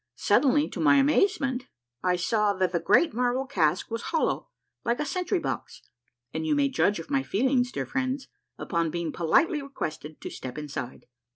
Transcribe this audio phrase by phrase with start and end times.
[0.15, 1.67] Suddenly, to my amazement,
[1.99, 4.49] 1 saw that the great marble cask was hollow,
[4.83, 5.83] like a sentry box;
[6.33, 8.27] and you may judge of my feelings, dear friends,
[8.57, 11.05] upon being politely requested to step inside.